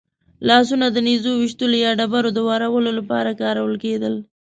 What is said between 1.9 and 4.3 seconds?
ډبرو د وارولو لپاره کارول کېدل.